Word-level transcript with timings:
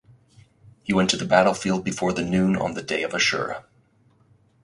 He 0.81 0.93
went 0.95 1.11
to 1.11 1.15
the 1.15 1.27
battlefield 1.27 1.83
before 1.83 2.11
the 2.11 2.23
noon 2.23 2.55
on 2.55 2.73
the 2.73 2.81
Day 2.81 3.03
of 3.03 3.11
Ashura. 3.11 3.65